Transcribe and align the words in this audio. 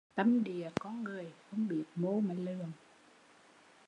Tâm 0.15 0.43
địa 0.43 0.69
con 0.79 1.03
người 1.03 1.33
không 1.51 1.67
biết 1.67 1.83
mô 1.95 2.19
mà 2.19 2.33
lường 2.33 2.71